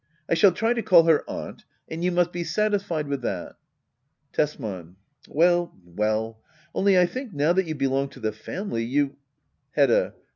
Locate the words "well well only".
5.29-6.97